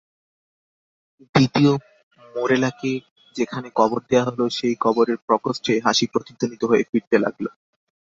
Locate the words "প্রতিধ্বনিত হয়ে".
6.13-6.87